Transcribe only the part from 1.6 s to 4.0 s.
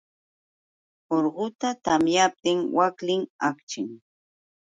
tamyaptin waklim akchin.